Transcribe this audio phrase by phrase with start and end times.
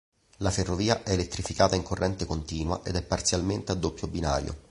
[0.37, 4.57] La ferrovia è elettrificata in corrente continua ed è parzialmente a doppio binario.